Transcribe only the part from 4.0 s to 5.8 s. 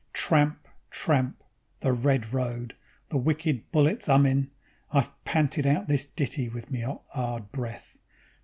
'ummin' (I've panted